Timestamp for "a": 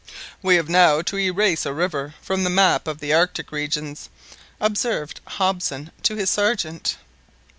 1.63-1.73